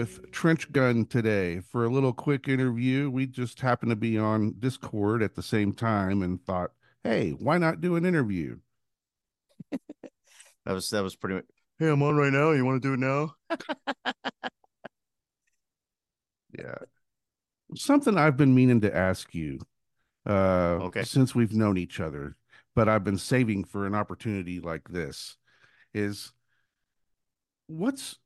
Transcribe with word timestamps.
with 0.00 0.32
Trench 0.32 0.72
Gun 0.72 1.04
today 1.04 1.60
for 1.60 1.84
a 1.84 1.90
little 1.90 2.14
quick 2.14 2.48
interview. 2.48 3.10
We 3.10 3.26
just 3.26 3.60
happened 3.60 3.90
to 3.90 3.96
be 3.96 4.16
on 4.16 4.54
Discord 4.58 5.22
at 5.22 5.34
the 5.34 5.42
same 5.42 5.74
time 5.74 6.22
and 6.22 6.42
thought, 6.42 6.70
hey, 7.04 7.32
why 7.32 7.58
not 7.58 7.82
do 7.82 7.96
an 7.96 8.06
interview? 8.06 8.56
that 9.70 10.72
was 10.72 10.88
that 10.88 11.02
was 11.02 11.16
pretty. 11.16 11.34
Much, 11.34 11.44
hey, 11.78 11.88
I'm 11.88 12.02
on 12.02 12.16
right 12.16 12.32
now. 12.32 12.52
You 12.52 12.64
want 12.64 12.82
to 12.82 12.88
do 12.88 12.94
it 12.94 12.98
now? 12.98 13.34
yeah, 16.58 16.76
something 17.76 18.16
I've 18.16 18.38
been 18.38 18.54
meaning 18.54 18.80
to 18.80 18.96
ask 18.96 19.34
you. 19.34 19.58
Uh, 20.26 20.78
okay. 20.80 21.02
Since 21.02 21.34
we've 21.34 21.52
known 21.52 21.76
each 21.76 22.00
other, 22.00 22.38
but 22.74 22.88
I've 22.88 23.04
been 23.04 23.18
saving 23.18 23.64
for 23.64 23.84
an 23.86 23.94
opportunity 23.94 24.60
like 24.60 24.88
this. 24.88 25.36
Is 25.92 26.32
what's 27.66 28.16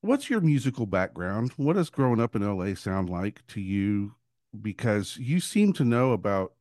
what's 0.00 0.30
your 0.30 0.40
musical 0.40 0.86
background? 0.86 1.52
What 1.56 1.76
does 1.76 1.90
growing 1.90 2.20
up 2.20 2.36
in 2.36 2.42
LA 2.42 2.74
sound 2.74 3.10
like 3.10 3.46
to 3.48 3.60
you? 3.60 4.14
Because 4.60 5.16
you 5.18 5.40
seem 5.40 5.72
to 5.74 5.84
know 5.84 6.12
about 6.12 6.52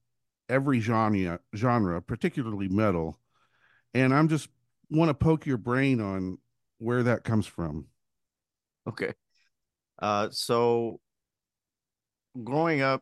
every 0.50 0.80
genre, 0.80 1.40
genre, 1.56 2.02
particularly 2.02 2.68
metal, 2.68 3.20
and 3.94 4.14
I'm 4.14 4.28
just 4.28 4.50
want 4.90 5.10
to 5.10 5.14
poke 5.14 5.46
your 5.46 5.58
brain 5.58 6.02
on 6.02 6.38
where 6.80 7.04
that 7.04 7.24
comes 7.24 7.48
from. 7.48 7.88
Okay. 8.88 9.14
Uh, 10.00 10.30
so 10.32 11.00
growing 12.44 12.82
up 12.82 13.02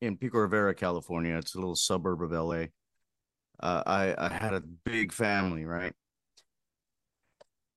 in 0.00 0.16
Pico 0.16 0.38
Rivera, 0.38 0.74
California, 0.74 1.36
it's 1.36 1.54
a 1.54 1.58
little 1.58 1.76
suburb 1.76 2.22
of 2.22 2.32
LA. 2.32 2.66
Uh, 3.60 3.82
I 3.86 4.14
I 4.16 4.32
had 4.32 4.54
a 4.54 4.60
big 4.60 5.12
family, 5.12 5.64
right? 5.64 5.92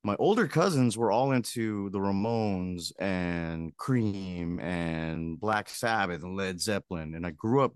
My 0.04 0.16
older 0.20 0.48
cousins 0.48 0.98
were 0.98 1.12
all 1.12 1.32
into 1.32 1.90
the 1.92 2.00
Ramones 2.00 2.92
and 3.00 3.76
Cream 3.78 4.60
and 4.60 5.40
Black 5.40 5.70
Sabbath 5.70 6.24
and 6.24 6.36
Led 6.36 6.60
Zeppelin. 6.60 7.16
And 7.16 7.26
I 7.26 7.32
grew 7.32 7.64
up 7.64 7.74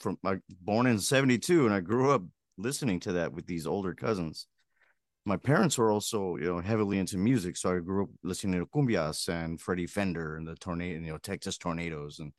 from 0.00 0.18
I 0.24 0.36
born 0.60 0.86
in 0.86 0.98
72 0.98 1.64
and 1.64 1.74
I 1.74 1.80
grew 1.80 2.12
up 2.12 2.22
listening 2.58 3.00
to 3.00 3.12
that 3.12 3.32
with 3.32 3.46
these 3.46 3.66
older 3.66 3.94
cousins. 3.94 4.46
My 5.24 5.36
parents 5.38 5.78
were 5.78 5.90
also, 5.90 6.36
you 6.36 6.44
know, 6.44 6.60
heavily 6.60 6.98
into 6.98 7.16
music. 7.16 7.56
So 7.56 7.74
I 7.74 7.78
grew 7.78 8.04
up 8.04 8.10
listening 8.22 8.60
to 8.60 8.66
cumbias 8.66 9.28
and 9.28 9.58
Freddie 9.58 9.86
Fender 9.86 10.36
and 10.36 10.46
the 10.46 10.56
tornado, 10.56 11.00
you 11.00 11.12
know, 11.12 11.18
Texas 11.18 11.56
tornadoes 11.56 12.18
and 12.18 12.32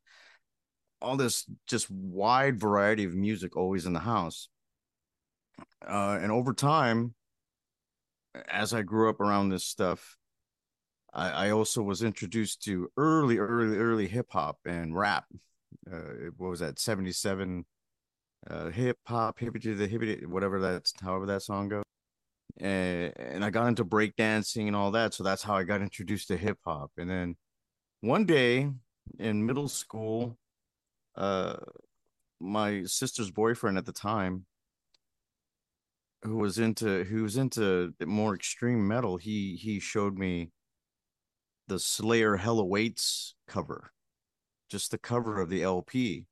all 1.02 1.18
this 1.18 1.50
just 1.68 1.90
wide 1.90 2.60
variety 2.60 3.04
of 3.04 3.16
music 3.16 3.58
always 3.58 3.86
in 3.86 3.94
the 3.94 4.00
house. 4.00 4.50
Uh, 5.88 6.20
and 6.22 6.32
over 6.32 6.54
time, 6.54 7.16
as 8.50 8.74
I 8.74 8.82
grew 8.82 9.10
up 9.10 9.22
around 9.22 9.50
this 9.50 9.66
stuff, 9.66 10.18
I, 11.14 11.30
I 11.30 11.50
also 11.52 11.82
was 11.82 12.02
introduced 12.02 12.64
to 12.64 12.90
early, 12.98 13.38
early, 13.38 13.78
early 13.78 14.08
hip 14.08 14.28
hop 14.32 14.58
and 14.66 14.98
rap. 14.98 15.26
Uh, 15.92 16.30
what 16.38 16.50
was 16.50 16.60
that? 16.60 16.80
Seventy 16.80 17.12
seven, 17.12 17.66
uh, 18.50 18.70
hip 18.70 18.98
hop, 19.06 19.40
hippity 19.40 19.74
the 19.74 19.88
hippity, 19.88 20.26
whatever 20.26 20.60
that's 20.60 20.94
however 21.02 21.26
that 21.28 21.42
song 21.42 21.70
goes. 21.70 21.84
And, 22.60 23.14
and 23.18 23.46
I 23.46 23.50
got 23.50 23.68
into 23.68 23.86
breakdancing 23.86 24.68
and 24.68 24.76
all 24.76 24.92
that, 24.92 25.14
so 25.14 25.24
that's 25.24 25.44
how 25.44 25.56
I 25.56 25.64
got 25.64 25.82
introduced 25.82 26.28
to 26.28 26.38
hip 26.38 26.60
hop. 26.64 26.92
And 26.98 27.10
then 27.10 27.36
one 28.02 28.26
day 28.26 28.70
in 29.20 29.46
middle 29.46 29.68
school, 29.68 30.38
uh, 31.16 31.58
my 32.40 32.84
sister's 32.84 33.32
boyfriend 33.32 33.78
at 33.78 33.86
the 33.86 33.92
time 33.92 34.46
who 36.24 36.38
was 36.38 36.58
into 36.58 37.04
who 37.04 37.24
was 37.24 37.38
into 37.38 37.94
more 38.06 38.34
extreme 38.34 38.88
metal, 38.88 39.18
he 39.18 39.56
he 39.56 39.80
showed 39.80 40.18
me 40.18 40.52
the 41.68 41.80
Slayer 41.80 42.38
Hell 42.38 42.60
Awaits 42.60 43.36
cover, 43.48 43.92
just 44.70 44.92
the 44.92 44.98
cover 44.98 45.40
of 45.40 45.50
the 45.50 45.64
LP. 45.64 46.26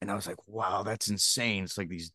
And 0.00 0.10
I 0.10 0.14
was 0.14 0.26
like, 0.26 0.46
wow, 0.46 0.82
that's 0.82 1.08
insane. 1.08 1.64
It's 1.64 1.76
like 1.76 1.88
these 1.88 2.12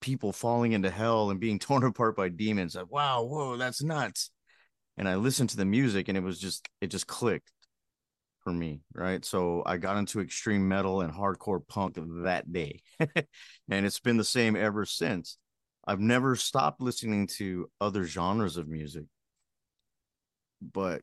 people 0.00 0.32
falling 0.32 0.72
into 0.72 0.90
hell 0.90 1.30
and 1.30 1.40
being 1.40 1.58
torn 1.58 1.84
apart 1.84 2.16
by 2.16 2.28
demons. 2.28 2.74
Like, 2.74 2.90
wow, 2.90 3.24
whoa, 3.24 3.56
that's 3.56 3.82
nuts. 3.82 4.30
And 4.96 5.08
I 5.08 5.14
listened 5.14 5.50
to 5.50 5.56
the 5.56 5.64
music 5.64 6.08
and 6.08 6.18
it 6.18 6.22
was 6.22 6.38
just 6.38 6.68
it 6.80 6.88
just 6.88 7.06
clicked 7.06 7.52
for 8.42 8.52
me, 8.52 8.80
right? 8.94 9.24
So 9.24 9.62
I 9.64 9.76
got 9.76 9.96
into 9.96 10.20
extreme 10.20 10.68
metal 10.68 11.02
and 11.02 11.12
hardcore 11.12 11.66
punk 11.66 11.98
that 12.24 12.52
day. 12.52 12.80
and 12.98 13.86
it's 13.86 14.00
been 14.00 14.16
the 14.16 14.24
same 14.24 14.56
ever 14.56 14.84
since. 14.84 15.38
I've 15.88 16.00
never 16.00 16.36
stopped 16.36 16.82
listening 16.82 17.28
to 17.38 17.70
other 17.80 18.04
genres 18.04 18.58
of 18.58 18.68
music, 18.68 19.06
but 20.60 21.00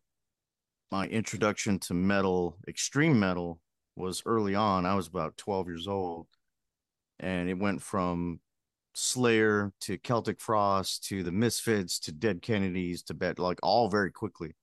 my 0.92 1.08
introduction 1.08 1.80
to 1.80 1.96
metal, 1.96 2.60
extreme 2.68 3.20
metal, 3.20 3.60
was 3.96 4.22
early 4.28 4.54
on. 4.54 4.86
I 4.86 4.94
was 4.94 5.08
about 5.08 5.38
12 5.38 5.70
years 5.70 5.88
old, 5.88 6.28
and 7.20 7.50
it 7.50 7.58
went 7.58 7.82
from 7.82 8.42
Slayer 8.94 9.74
to 9.82 9.98
Celtic 9.98 10.40
Frost 10.40 11.04
to 11.06 11.24
the 11.24 11.32
Misfits 11.32 11.98
to 12.02 12.12
Dead 12.12 12.44
Kennedys 12.44 13.02
to 13.06 13.16
Bet, 13.16 13.40
like 13.40 13.58
all 13.64 13.90
very 13.90 14.12
quickly. 14.12 14.56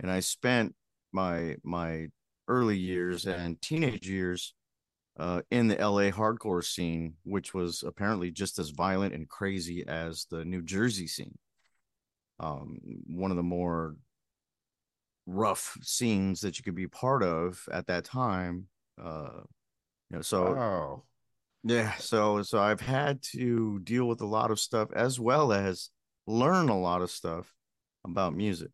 And 0.00 0.10
I 0.10 0.18
spent 0.18 0.74
my 1.12 1.58
my 1.62 2.08
early 2.48 2.76
years 2.76 3.24
and 3.24 3.62
teenage 3.62 4.08
years 4.08 4.52
uh, 5.18 5.42
in 5.50 5.68
the 5.68 5.76
LA 5.76 6.10
hardcore 6.10 6.64
scene, 6.64 7.14
which 7.24 7.54
was 7.54 7.84
apparently 7.86 8.30
just 8.30 8.58
as 8.58 8.70
violent 8.70 9.14
and 9.14 9.28
crazy 9.28 9.86
as 9.86 10.26
the 10.30 10.44
New 10.44 10.62
Jersey 10.62 11.06
scene. 11.06 11.38
Um, 12.40 12.78
one 13.06 13.30
of 13.30 13.36
the 13.36 13.42
more 13.42 13.96
rough 15.26 15.78
scenes 15.82 16.40
that 16.40 16.58
you 16.58 16.64
could 16.64 16.74
be 16.74 16.88
part 16.88 17.22
of 17.22 17.66
at 17.72 17.86
that 17.86 18.04
time. 18.04 18.66
Uh, 19.00 19.40
you 20.10 20.16
know, 20.16 20.22
so 20.22 21.04
yeah, 21.62 21.94
so 21.94 22.42
so 22.42 22.58
I've 22.58 22.80
had 22.80 23.22
to 23.32 23.78
deal 23.80 24.06
with 24.06 24.20
a 24.20 24.26
lot 24.26 24.50
of 24.50 24.60
stuff 24.60 24.90
as 24.94 25.18
well 25.18 25.52
as 25.52 25.90
learn 26.26 26.68
a 26.68 26.78
lot 26.78 27.02
of 27.02 27.10
stuff 27.10 27.52
about 28.04 28.34
music. 28.34 28.70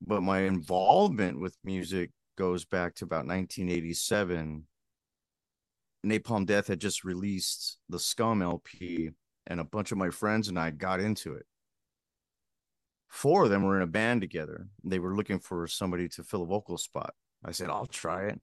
But 0.00 0.22
my 0.22 0.40
involvement 0.40 1.40
with 1.40 1.56
music 1.64 2.10
goes 2.38 2.64
back 2.64 2.94
to 2.94 3.04
about 3.04 3.26
1987 3.26 4.64
Napalm 6.04 6.46
Death 6.46 6.68
had 6.68 6.80
just 6.80 7.04
released 7.04 7.78
the 7.88 7.98
Scum 7.98 8.42
LP, 8.42 9.10
and 9.46 9.60
a 9.60 9.64
bunch 9.64 9.92
of 9.92 9.98
my 9.98 10.10
friends 10.10 10.48
and 10.48 10.58
I 10.58 10.70
got 10.70 11.00
into 11.00 11.34
it. 11.34 11.46
Four 13.08 13.44
of 13.44 13.50
them 13.50 13.64
were 13.64 13.76
in 13.76 13.82
a 13.82 13.88
band 13.88 14.20
together. 14.20 14.68
They 14.84 15.00
were 15.00 15.16
looking 15.16 15.40
for 15.40 15.66
somebody 15.66 16.08
to 16.10 16.22
fill 16.22 16.44
a 16.44 16.46
vocal 16.46 16.78
spot. 16.78 17.14
I 17.44 17.50
said, 17.50 17.68
I'll 17.68 17.86
try 17.86 18.26
it. 18.26 18.40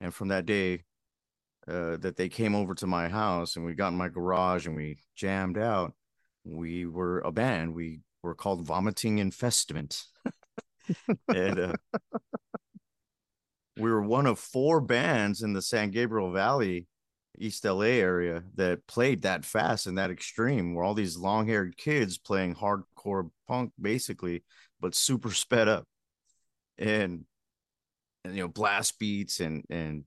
And 0.00 0.14
from 0.14 0.28
that 0.28 0.46
day, 0.46 0.84
uh, 1.68 1.96
that 1.98 2.16
they 2.16 2.28
came 2.28 2.54
over 2.54 2.74
to 2.74 2.86
my 2.86 3.08
house 3.08 3.54
and 3.54 3.64
we 3.64 3.74
got 3.74 3.92
in 3.92 3.98
my 3.98 4.08
garage 4.08 4.66
and 4.66 4.74
we 4.74 4.98
jammed 5.14 5.58
out, 5.58 5.94
we 6.44 6.86
were 6.86 7.20
a 7.20 7.30
band. 7.30 7.74
We 7.74 8.00
were 8.22 8.34
called 8.34 8.66
Vomiting 8.66 9.18
Infestment. 9.18 10.02
and 11.28 11.60
uh, 11.60 11.72
we 13.76 13.90
were 13.90 14.02
one 14.02 14.26
of 14.26 14.38
four 14.38 14.80
bands 14.80 15.42
in 15.42 15.52
the 15.52 15.62
San 15.62 15.90
Gabriel 15.90 16.30
Valley, 16.30 16.86
East 17.38 17.64
LA 17.64 17.86
area 17.86 18.44
that 18.54 18.86
played 18.86 19.22
that 19.22 19.44
fast 19.44 19.86
and 19.86 19.96
that 19.98 20.10
extreme, 20.10 20.74
where 20.74 20.84
all 20.84 20.94
these 20.94 21.16
long 21.16 21.46
haired 21.46 21.76
kids 21.76 22.18
playing 22.18 22.54
hardcore 22.54 23.30
punk 23.48 23.72
basically, 23.80 24.44
but 24.80 24.94
super 24.94 25.32
sped 25.32 25.68
up. 25.68 25.86
And, 26.78 27.24
and 28.24 28.36
you 28.36 28.42
know, 28.42 28.48
blast 28.48 28.98
beats 28.98 29.40
and, 29.40 29.64
and 29.70 30.04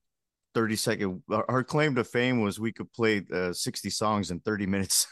30 0.54 0.76
second. 0.76 1.24
Our 1.30 1.64
claim 1.64 1.96
to 1.96 2.04
fame 2.04 2.42
was 2.42 2.60
we 2.60 2.72
could 2.72 2.92
play 2.94 3.24
uh, 3.34 3.54
60 3.54 3.90
songs 3.90 4.32
in 4.32 4.40
30 4.42 4.68
minutes. 4.68 5.08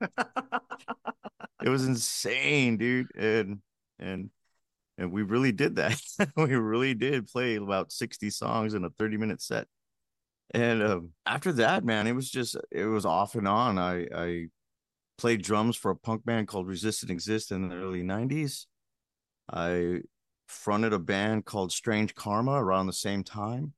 it 0.00 1.68
was 1.68 1.86
insane, 1.86 2.76
dude. 2.76 3.08
And, 3.16 3.60
and 3.98 4.30
and 4.98 5.12
we 5.12 5.22
really 5.22 5.52
did 5.52 5.76
that. 5.76 6.00
we 6.36 6.54
really 6.54 6.94
did 6.94 7.28
play 7.28 7.56
about 7.56 7.92
60 7.92 8.30
songs 8.30 8.74
in 8.74 8.84
a 8.84 8.90
30 8.90 9.16
minute 9.16 9.42
set. 9.42 9.66
And 10.52 10.82
um, 10.82 11.10
after 11.26 11.52
that, 11.54 11.84
man, 11.84 12.06
it 12.06 12.14
was 12.14 12.30
just 12.30 12.56
it 12.70 12.84
was 12.84 13.04
off 13.04 13.34
and 13.34 13.48
on. 13.48 13.78
I 13.78 14.06
I 14.14 14.46
played 15.18 15.42
drums 15.42 15.76
for 15.76 15.90
a 15.90 15.96
punk 15.96 16.24
band 16.24 16.48
called 16.48 16.68
Resist 16.68 17.02
and 17.02 17.10
Exist 17.10 17.50
in 17.50 17.68
the 17.68 17.74
early 17.74 18.02
90s. 18.02 18.66
I 19.52 20.02
fronted 20.46 20.92
a 20.92 20.98
band 20.98 21.44
called 21.44 21.72
Strange 21.72 22.14
Karma 22.14 22.52
around 22.52 22.86
the 22.86 22.92
same 22.92 23.24
time. 23.24 23.72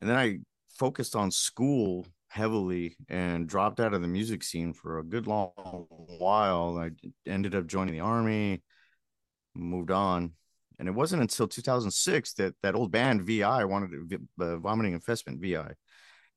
And 0.00 0.08
then 0.08 0.16
I 0.16 0.38
focused 0.78 1.16
on 1.16 1.30
school 1.30 2.06
heavily 2.28 2.96
and 3.08 3.48
dropped 3.48 3.80
out 3.80 3.94
of 3.94 4.02
the 4.02 4.08
music 4.08 4.42
scene 4.42 4.72
for 4.72 4.98
a 4.98 5.04
good 5.04 5.26
long 5.26 5.50
while. 6.18 6.78
I 6.78 6.90
ended 7.28 7.54
up 7.54 7.66
joining 7.66 7.94
the 7.94 8.00
army 8.00 8.62
moved 9.58 9.90
on. 9.90 10.32
And 10.78 10.88
it 10.88 10.92
wasn't 10.92 11.22
until 11.22 11.48
2006 11.48 12.34
that 12.34 12.54
that 12.62 12.74
old 12.76 12.92
band 12.92 13.22
VI 13.22 13.64
wanted 13.64 13.90
to, 14.10 14.20
uh, 14.40 14.56
Vomiting 14.58 14.94
Infestment 14.94 15.40
VI. 15.40 15.72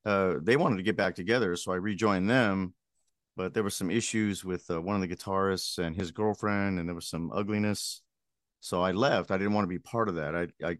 Uh, 0.04 0.36
they 0.42 0.58
wanted 0.58 0.78
to 0.78 0.84
get 0.84 0.98
back 0.98 1.14
together, 1.16 1.56
so 1.56 1.72
I 1.72 1.76
rejoined 1.76 2.30
them. 2.30 2.74
but 3.38 3.54
there 3.54 3.64
were 3.64 3.70
some 3.70 3.90
issues 3.92 4.44
with 4.44 4.70
uh, 4.70 4.82
one 4.82 4.96
of 4.96 5.02
the 5.02 5.16
guitarists 5.16 5.78
and 5.78 5.96
his 5.96 6.12
girlfriend, 6.12 6.80
and 6.80 6.88
there 6.90 6.96
was 6.96 7.08
some 7.08 7.32
ugliness. 7.34 8.02
So 8.60 8.82
I 8.82 8.92
left. 8.92 9.32
I 9.32 9.38
didn't 9.38 9.54
want 9.54 9.66
to 9.66 9.70
be 9.70 9.80
part 9.80 10.10
of 10.10 10.16
that. 10.16 10.36
I, 10.36 10.48
I, 10.64 10.78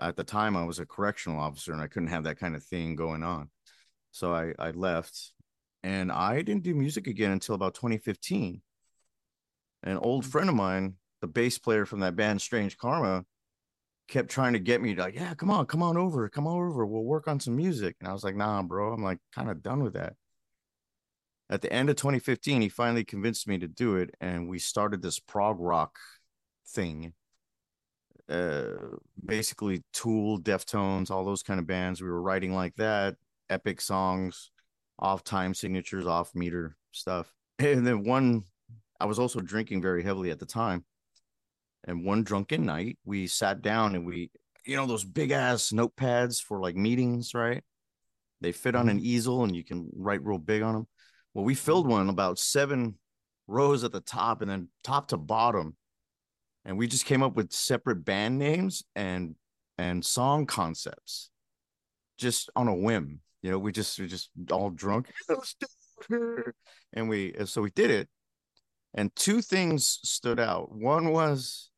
at 0.00 0.16
the 0.16 0.24
time, 0.24 0.56
I 0.56 0.64
was 0.64 0.78
a 0.78 0.86
correctional 0.86 1.38
officer, 1.40 1.72
and 1.72 1.82
I 1.82 1.88
couldn't 1.88 2.08
have 2.08 2.24
that 2.24 2.38
kind 2.38 2.56
of 2.56 2.64
thing 2.64 2.96
going 2.96 3.22
on. 3.22 3.50
So 4.12 4.34
I, 4.34 4.54
I 4.58 4.70
left, 4.70 5.32
and 5.82 6.10
I 6.10 6.42
didn't 6.42 6.64
do 6.64 6.74
music 6.74 7.06
again 7.06 7.32
until 7.32 7.54
about 7.54 7.74
2015. 7.74 8.62
An 9.82 9.96
old 9.98 10.26
friend 10.26 10.48
of 10.48 10.54
mine, 10.54 10.96
the 11.20 11.26
bass 11.26 11.58
player 11.58 11.86
from 11.86 12.00
that 12.00 12.16
band 12.16 12.40
Strange 12.40 12.76
Karma, 12.76 13.24
kept 14.10 14.28
trying 14.28 14.52
to 14.52 14.58
get 14.58 14.82
me 14.82 14.94
to 14.94 15.02
like, 15.02 15.14
yeah, 15.14 15.34
come 15.34 15.50
on, 15.50 15.64
come 15.66 15.82
on 15.82 15.96
over, 15.96 16.28
come 16.28 16.46
on 16.46 16.68
over. 16.68 16.84
We'll 16.84 17.04
work 17.04 17.28
on 17.28 17.40
some 17.40 17.56
music. 17.56 17.96
And 18.00 18.08
I 18.08 18.12
was 18.12 18.24
like, 18.24 18.36
nah, 18.36 18.62
bro, 18.62 18.92
I'm 18.92 19.02
like 19.02 19.18
kind 19.34 19.50
of 19.50 19.62
done 19.62 19.82
with 19.82 19.94
that. 19.94 20.14
At 21.48 21.62
the 21.62 21.72
end 21.72 21.90
of 21.90 21.96
2015, 21.96 22.60
he 22.60 22.68
finally 22.68 23.04
convinced 23.04 23.48
me 23.48 23.58
to 23.58 23.66
do 23.66 23.96
it, 23.96 24.14
and 24.20 24.48
we 24.48 24.60
started 24.60 25.02
this 25.02 25.18
prog 25.18 25.56
rock 25.58 25.98
thing. 26.68 27.12
Uh, 28.28 28.76
basically, 29.24 29.82
Tool, 29.92 30.38
Deftones, 30.38 31.10
all 31.10 31.24
those 31.24 31.42
kind 31.42 31.58
of 31.58 31.66
bands. 31.66 32.00
We 32.00 32.08
were 32.08 32.22
writing 32.22 32.54
like 32.54 32.76
that, 32.76 33.16
epic 33.48 33.80
songs, 33.80 34.52
off 35.00 35.24
time 35.24 35.54
signatures, 35.54 36.06
off 36.06 36.34
meter 36.34 36.76
stuff. 36.92 37.32
And 37.58 37.86
then 37.86 38.04
one, 38.04 38.44
I 39.00 39.04
was 39.04 39.18
also 39.18 39.40
drinking 39.40 39.82
very 39.82 40.02
heavily 40.02 40.30
at 40.30 40.38
the 40.38 40.46
time 40.46 40.84
and 41.86 42.04
one 42.04 42.22
drunken 42.22 42.64
night, 42.66 42.98
we 43.04 43.26
sat 43.26 43.62
down 43.62 43.94
and 43.94 44.06
we, 44.06 44.30
you 44.66 44.76
know, 44.76 44.86
those 44.86 45.04
big 45.04 45.30
ass 45.30 45.70
notepads 45.70 46.42
for 46.42 46.60
like 46.60 46.76
meetings, 46.76 47.32
right? 47.34 47.62
They 48.40 48.52
fit 48.52 48.74
on 48.74 48.88
an 48.88 48.98
mm-hmm. 48.98 49.06
easel 49.06 49.44
and 49.44 49.54
you 49.54 49.64
can 49.64 49.88
write 49.94 50.24
real 50.24 50.38
big 50.38 50.62
on 50.62 50.74
them. 50.74 50.86
Well, 51.34 51.44
we 51.44 51.54
filled 51.54 51.86
one 51.86 52.08
about 52.08 52.38
seven 52.38 52.96
rows 53.46 53.84
at 53.84 53.92
the 53.92 54.00
top 54.00 54.42
and 54.42 54.50
then 54.50 54.68
top 54.82 55.08
to 55.08 55.16
bottom. 55.16 55.76
And 56.64 56.76
we 56.78 56.86
just 56.86 57.06
came 57.06 57.22
up 57.22 57.36
with 57.36 57.52
separate 57.52 58.04
band 58.04 58.38
names 58.38 58.82
and 58.94 59.34
and 59.78 60.04
song 60.04 60.44
concepts 60.44 61.30
just 62.18 62.50
on 62.54 62.68
a 62.68 62.74
whim. 62.74 63.20
You 63.42 63.50
know, 63.50 63.58
we 63.58 63.72
just 63.72 63.98
we 63.98 64.06
just 64.06 64.30
all 64.50 64.70
drunk. 64.70 65.10
and 66.92 67.08
we 67.08 67.34
so 67.46 67.62
we 67.62 67.70
did 67.70 67.90
it. 67.90 68.08
And 68.94 69.14
two 69.14 69.40
things 69.40 70.00
stood 70.02 70.40
out. 70.40 70.72
One 70.72 71.12
was 71.12 71.69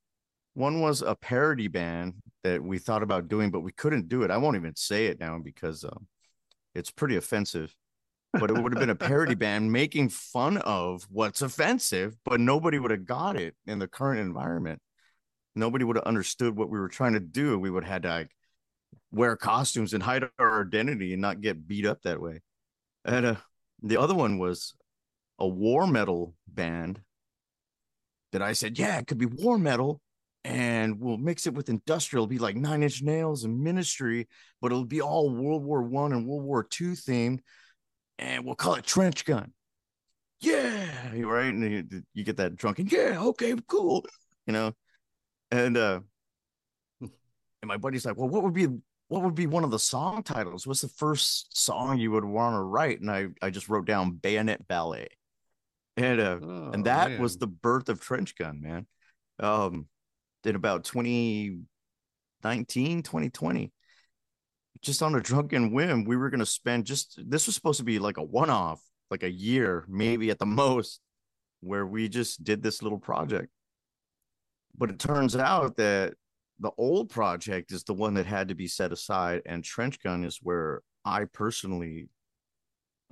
one 0.55 0.81
was 0.81 1.03
a 1.03 1.15
parody 1.15 1.69
band 1.69 2.15
that 2.45 2.63
we 2.63 2.79
thought 2.79 3.03
about 3.03 3.29
doing, 3.29 3.51
but 3.51 3.61
we 3.61 3.73
couldn't 3.73 4.09
do 4.09 4.23
it. 4.23 4.31
I 4.31 4.37
won't 4.37 4.57
even 4.57 4.77
say 4.77 5.07
it 5.07 5.21
now 5.21 5.39
because 5.39 5.85
um, 5.85 6.07
it's 6.75 6.91
pretty 6.91 7.17
offensive. 7.17 7.75
But 8.35 8.51
it 8.51 8.55
would 8.55 8.73
have 8.73 8.81
been 8.81 8.89
a 8.89 8.95
parody 8.95 9.35
band 9.35 9.71
making 9.71 10.09
fun 10.09 10.57
of 10.57 11.07
what's 11.11 11.43
offensive, 11.43 12.17
but 12.25 12.41
nobody 12.41 12.79
would 12.79 12.91
have 12.91 13.05
got 13.05 13.37
it 13.37 13.55
in 13.67 13.79
the 13.79 13.87
current 13.87 14.21
environment. 14.21 14.81
Nobody 15.55 15.85
would 15.85 15.97
have 15.97 16.07
understood 16.07 16.57
what 16.57 16.71
we 16.71 16.81
were 16.81 16.89
trying 16.89 17.13
to 17.13 17.21
do. 17.21 17.59
We 17.59 17.69
would 17.69 17.85
have 17.85 17.93
had 17.93 18.03
to 18.05 18.09
like, 18.09 18.31
wear 19.11 19.37
costumes 19.37 19.93
and 19.93 20.03
hide 20.03 20.25
our 20.39 20.63
identity 20.63 21.13
and 21.13 21.21
not 21.21 21.43
get 21.43 21.69
beat 21.69 21.85
up 21.85 22.01
that 22.03 22.23
way. 22.23 22.41
And 23.05 23.27
uh, 23.27 23.35
the 23.83 23.99
other 23.99 24.15
one 24.15 24.39
was 24.39 24.75
a 25.39 25.47
war 25.47 25.87
metal 25.87 26.35
band 26.49 27.01
that 28.33 28.41
I 28.41 28.55
said, 28.55 28.79
yeah, 28.79 28.99
it 28.99 29.07
could 29.07 29.19
be 29.19 29.27
war 29.27 29.59
metal 29.59 30.01
and 30.45 31.01
we'll 31.01 31.19
mix 31.19 31.47
it 31.47 31.55
with 31.55 31.69
industrial. 31.69 32.25
It'll 32.25 32.31
be 32.31 32.39
like 32.39 32.57
Nine 32.57 32.83
Inch 32.83 33.03
Nails 33.03 33.45
and 33.45 33.61
Ministry, 33.61 34.29
but 34.61 34.73
it'll 34.73 34.85
be 34.85 35.01
all 35.01 35.31
World 35.31 35.65
War 35.65 35.83
One 35.83 36.13
and 36.13 36.27
World 36.27 36.45
War 36.45 36.65
Two 36.65 36.93
themed, 36.93 37.41
and 38.19 38.45
we'll 38.45 38.55
call 38.55 38.75
it 38.75 38.85
Trench 38.85 39.25
Gun. 39.25 39.53
Yeah, 40.41 41.15
you 41.15 41.31
right. 41.31 41.53
And 41.55 41.71
you, 41.71 42.03
you 42.15 42.25
get 42.25 42.39
that 42.39 42.57
drunken. 42.57 42.89
Yeah, 42.89 43.21
okay, 43.21 43.55
cool. 43.69 44.05
You 44.47 44.53
know, 44.53 44.73
and 45.53 45.77
uh, 45.77 46.01
and 47.01 47.11
my 47.65 47.77
buddy's 47.77 48.05
like, 48.05 48.17
well, 48.17 48.29
what 48.29 48.43
would 48.43 48.55
be 48.55 48.67
what 49.09 49.23
would 49.23 49.37
be 49.37 49.47
one 49.47 49.63
of 49.63 49.71
the 49.71 49.79
song 49.79 50.23
titles? 50.23 50.67
What's 50.67 50.81
the 50.81 50.89
first 50.89 51.57
song 51.57 51.99
you 51.99 52.11
would 52.11 52.25
want 52.25 52.55
to 52.57 52.61
write? 52.61 53.01
And 53.01 53.11
I 53.11 53.29
I 53.41 53.51
just 53.51 53.69
wrote 53.69 53.87
down 53.87 54.13
Bayonet 54.13 54.67
Ballet, 54.67 55.09
and 55.97 56.21
uh, 56.21 56.39
oh, 56.43 56.71
and 56.73 56.87
that 56.87 57.13
man. 57.13 57.23
was 57.23 57.37
the 57.37 57.47
birth 57.47 57.89
of 57.89 58.01
Trench 58.01 58.35
Gun, 58.37 58.61
man. 58.61 58.87
Um, 59.39 59.87
in 60.47 60.57
about 60.57 60.85
2019, 60.85 63.03
2020. 63.03 63.73
Just 64.81 65.03
on 65.03 65.15
a 65.15 65.21
drunken 65.21 65.73
whim, 65.73 66.05
we 66.05 66.17
were 66.17 66.31
going 66.31 66.41
to 66.41 66.47
spend 66.47 66.87
just 66.87 67.21
this 67.29 67.47
was 67.47 67.55
supposed 67.55 67.79
to 67.79 67.85
be 67.85 67.99
like 67.99 68.17
a 68.17 68.23
one 68.23 68.51
off, 68.51 68.83
like 69.11 69.23
a 69.23 69.31
year, 69.31 69.85
maybe 69.89 70.31
at 70.31 70.39
the 70.39 70.47
most, 70.47 71.01
where 71.61 71.87
we 71.87 72.09
just 72.09 72.43
did 72.43 72.63
this 72.63 72.83
little 72.83 72.99
project. 72.99 73.49
But 74.77 74.91
it 74.91 74.99
turns 74.99 75.37
out 75.37 75.77
that 75.77 76.15
the 76.59 76.71
old 76.79 77.11
project 77.11 77.73
is 77.73 77.85
the 77.85 77.95
one 77.95 78.15
that 78.15 78.27
had 78.27 78.49
to 78.49 78.55
be 78.55 78.67
set 78.67 78.93
aside, 78.93 79.43
and 79.47 79.63
Trench 79.63 80.03
Gun 80.03 80.25
is 80.25 80.39
where 80.43 80.83
I 81.05 81.25
personally 81.25 82.09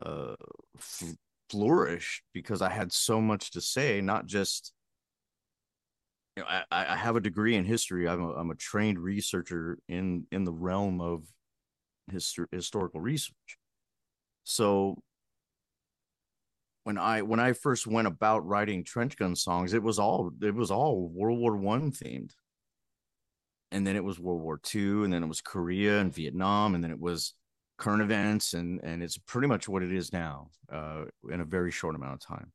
uh, 0.02 0.34
f- 0.76 1.14
flourished 1.50 2.22
because 2.32 2.62
I 2.62 2.70
had 2.70 2.92
so 2.92 3.20
much 3.20 3.52
to 3.52 3.60
say, 3.60 4.00
not 4.00 4.26
just 4.26 4.72
you 6.36 6.42
know, 6.42 6.48
I, 6.48 6.64
I 6.70 6.96
have 6.96 7.16
a 7.16 7.20
degree 7.20 7.56
in 7.56 7.64
history. 7.64 8.08
I'm 8.08 8.22
a, 8.22 8.32
I'm 8.32 8.50
a 8.50 8.54
trained 8.54 8.98
researcher 8.98 9.78
in 9.88 10.26
in 10.30 10.44
the 10.44 10.52
realm 10.52 11.00
of 11.00 11.24
histor- 12.10 12.52
historical 12.52 13.00
research. 13.00 13.58
So 14.44 15.02
when 16.84 16.98
I 16.98 17.22
when 17.22 17.40
I 17.40 17.52
first 17.52 17.86
went 17.86 18.08
about 18.08 18.46
writing 18.46 18.84
trench 18.84 19.16
gun 19.16 19.36
songs, 19.36 19.74
it 19.74 19.82
was 19.82 19.98
all 19.98 20.32
it 20.40 20.54
was 20.54 20.70
all 20.70 21.08
World 21.08 21.38
War 21.38 21.56
One 21.56 21.92
themed, 21.92 22.32
and 23.70 23.86
then 23.86 23.96
it 23.96 24.04
was 24.04 24.18
World 24.18 24.42
War 24.42 24.58
Two, 24.62 25.04
and 25.04 25.12
then 25.12 25.22
it 25.22 25.28
was 25.28 25.40
Korea 25.40 26.00
and 26.00 26.14
Vietnam, 26.14 26.74
and 26.74 26.82
then 26.82 26.90
it 26.90 27.00
was 27.00 27.34
current 27.76 28.02
events, 28.02 28.54
and 28.54 28.80
and 28.82 29.02
it's 29.02 29.18
pretty 29.18 29.48
much 29.48 29.68
what 29.68 29.82
it 29.82 29.92
is 29.92 30.12
now 30.12 30.50
uh, 30.72 31.04
in 31.30 31.40
a 31.40 31.44
very 31.44 31.70
short 31.70 31.94
amount 31.94 32.14
of 32.14 32.20
time, 32.20 32.52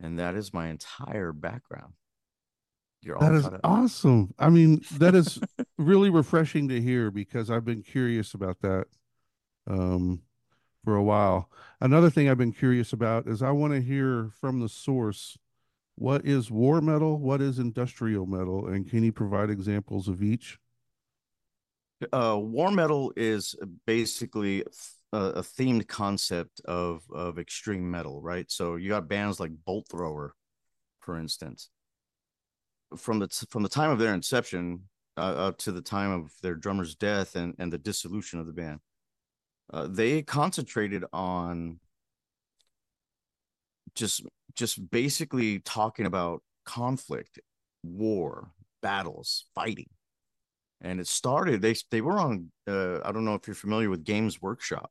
and 0.00 0.18
that 0.18 0.34
is 0.34 0.54
my 0.54 0.68
entire 0.68 1.32
background. 1.32 1.94
You're 3.02 3.18
that 3.18 3.34
is 3.34 3.48
awesome. 3.64 4.32
I 4.38 4.48
mean, 4.48 4.82
that 4.98 5.14
is 5.14 5.40
really 5.78 6.08
refreshing 6.08 6.68
to 6.68 6.80
hear 6.80 7.10
because 7.10 7.50
I've 7.50 7.64
been 7.64 7.82
curious 7.82 8.32
about 8.32 8.60
that 8.60 8.86
um, 9.68 10.22
for 10.84 10.94
a 10.94 11.02
while. 11.02 11.50
Another 11.80 12.10
thing 12.10 12.28
I've 12.28 12.38
been 12.38 12.52
curious 12.52 12.92
about 12.92 13.26
is 13.26 13.42
I 13.42 13.50
want 13.50 13.72
to 13.72 13.80
hear 13.80 14.30
from 14.40 14.60
the 14.60 14.68
source 14.68 15.36
what 15.96 16.24
is 16.24 16.50
war 16.50 16.80
metal, 16.80 17.18
what 17.18 17.40
is 17.40 17.58
industrial 17.58 18.26
metal, 18.26 18.68
and 18.68 18.88
can 18.88 19.02
you 19.02 19.12
provide 19.12 19.50
examples 19.50 20.06
of 20.06 20.22
each? 20.22 20.58
Uh, 22.12 22.36
war 22.40 22.70
metal 22.70 23.12
is 23.16 23.54
basically 23.84 24.64
a, 25.12 25.18
a 25.18 25.42
themed 25.42 25.88
concept 25.88 26.60
of 26.64 27.02
of 27.12 27.38
extreme 27.38 27.90
metal, 27.90 28.22
right? 28.22 28.50
So 28.50 28.76
you 28.76 28.88
got 28.88 29.08
bands 29.08 29.40
like 29.40 29.52
Bolt 29.64 29.86
Thrower, 29.90 30.34
for 31.00 31.18
instance 31.18 31.68
from 32.96 33.18
the 33.18 33.28
from 33.50 33.62
the 33.62 33.68
time 33.68 33.90
of 33.90 33.98
their 33.98 34.14
inception 34.14 34.82
uh, 35.16 35.20
up 35.20 35.58
to 35.58 35.72
the 35.72 35.82
time 35.82 36.10
of 36.10 36.32
their 36.42 36.54
drummer's 36.54 36.94
death 36.94 37.36
and 37.36 37.54
and 37.58 37.72
the 37.72 37.78
dissolution 37.78 38.38
of 38.38 38.46
the 38.46 38.52
band, 38.52 38.80
uh, 39.72 39.86
they 39.88 40.22
concentrated 40.22 41.04
on 41.12 41.78
just 43.94 44.22
just 44.54 44.90
basically 44.90 45.60
talking 45.60 46.06
about 46.06 46.42
conflict, 46.64 47.40
war, 47.82 48.50
battles, 48.82 49.46
fighting, 49.54 49.88
and 50.80 51.00
it 51.00 51.06
started. 51.06 51.62
They 51.62 51.74
they 51.90 52.00
were 52.00 52.18
on. 52.18 52.50
Uh, 52.66 53.00
I 53.04 53.12
don't 53.12 53.24
know 53.24 53.34
if 53.34 53.46
you're 53.46 53.54
familiar 53.54 53.90
with 53.90 54.04
Games 54.04 54.40
Workshop. 54.40 54.90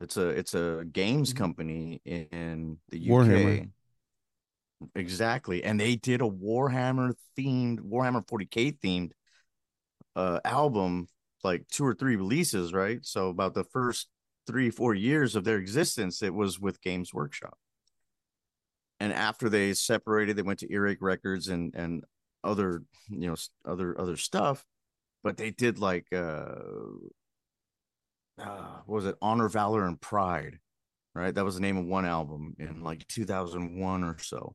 It's 0.00 0.16
a 0.16 0.28
it's 0.28 0.54
a 0.54 0.84
games 0.90 1.30
mm-hmm. 1.30 1.38
company 1.38 2.00
in 2.04 2.78
the 2.88 2.98
UK. 2.98 3.08
Warhammer. 3.08 3.70
Exactly. 4.94 5.62
And 5.62 5.78
they 5.78 5.96
did 5.96 6.20
a 6.22 6.24
Warhammer 6.28 7.14
themed, 7.38 7.80
Warhammer 7.80 8.26
40K 8.26 8.72
themed 8.72 9.12
uh 10.16 10.40
album, 10.44 11.08
like 11.44 11.66
two 11.68 11.84
or 11.84 11.94
three 11.94 12.16
releases, 12.16 12.72
right? 12.72 12.98
So 13.04 13.28
about 13.28 13.54
the 13.54 13.64
first 13.64 14.08
three, 14.46 14.70
four 14.70 14.94
years 14.94 15.36
of 15.36 15.44
their 15.44 15.58
existence, 15.58 16.22
it 16.22 16.34
was 16.34 16.58
with 16.58 16.80
Games 16.82 17.14
Workshop. 17.14 17.56
And 18.98 19.12
after 19.12 19.48
they 19.48 19.72
separated, 19.74 20.36
they 20.36 20.42
went 20.42 20.58
to 20.60 20.72
Earache 20.72 21.00
Records 21.00 21.48
and 21.48 21.74
and 21.74 22.04
other, 22.44 22.82
you 23.08 23.28
know, 23.28 23.36
other 23.64 23.98
other 23.98 24.16
stuff. 24.16 24.64
But 25.22 25.36
they 25.36 25.50
did 25.50 25.78
like 25.78 26.06
uh, 26.12 26.54
uh 28.38 28.80
what 28.86 28.96
was 28.96 29.06
it? 29.06 29.16
Honor, 29.20 29.48
Valor, 29.48 29.86
and 29.86 30.00
Pride, 30.00 30.58
right? 31.14 31.34
That 31.34 31.44
was 31.44 31.54
the 31.54 31.60
name 31.60 31.76
of 31.76 31.86
one 31.86 32.06
album 32.06 32.54
in 32.58 32.82
like 32.82 33.06
2001 33.08 34.04
or 34.04 34.18
so 34.18 34.54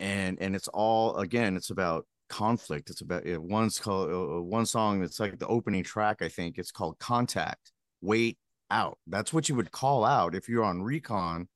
and 0.00 0.36
and 0.40 0.56
it's 0.56 0.68
all 0.68 1.16
again 1.18 1.56
it's 1.56 1.70
about 1.70 2.06
conflict 2.28 2.90
it's 2.90 3.00
about 3.00 3.22
one's 3.40 3.78
called 3.78 4.10
uh, 4.10 4.38
uh, 4.38 4.40
one 4.40 4.66
song 4.66 5.00
that's 5.00 5.20
like 5.20 5.38
the 5.38 5.46
opening 5.46 5.84
track 5.84 6.22
i 6.22 6.28
think 6.28 6.58
it's 6.58 6.72
called 6.72 6.98
contact 6.98 7.72
wait 8.00 8.38
out 8.70 8.98
that's 9.06 9.32
what 9.32 9.48
you 9.48 9.54
would 9.54 9.70
call 9.70 10.04
out 10.04 10.34
if 10.34 10.48
you're 10.48 10.64
on 10.64 10.82
recon 10.82 11.48